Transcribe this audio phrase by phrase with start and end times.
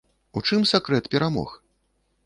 [0.39, 1.57] У чым сакрэт перамог?